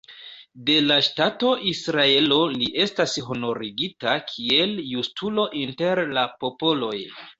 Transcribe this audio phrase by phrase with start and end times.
[0.67, 6.97] De la ŝtato Israelo li estas honorigita kiel "Justulo inter la popoloj".